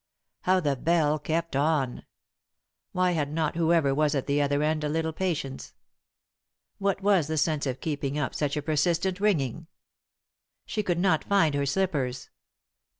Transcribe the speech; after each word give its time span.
How 0.45 0.59
the 0.59 0.75
bell 0.75 1.19
kept 1.19 1.55
on 1.55 1.97
1 1.97 2.03
Why 2.93 3.11
had 3.11 3.31
not 3.31 3.55
whoever 3.55 3.93
was 3.93 4.15
at 4.15 4.25
the 4.25 4.41
other 4.41 4.63
end 4.63 4.83
a 4.83 4.89
little 4.89 5.13
patience? 5.13 5.75
What 6.79 7.03
was 7.03 7.27
the 7.27 7.37
sense 7.37 7.67
of 7.67 7.79
keeping 7.81 8.15
np 8.15 8.33
such 8.33 8.57
a 8.57 8.63
persistent 8.63 9.19
ringing? 9.19 9.67
She 10.65 10.81
could 10.81 10.97
not 10.97 11.25
find 11.25 11.53
her 11.53 11.67
slippers. 11.67 12.31